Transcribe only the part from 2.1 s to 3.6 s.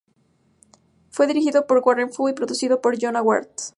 Fu y producido por Jona Ward.